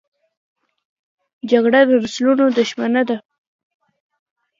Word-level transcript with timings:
جګړه 1.49 1.81
د 1.87 1.91
نسلونو 2.01 2.45
دښمنه 2.57 3.01
ده 3.09 3.17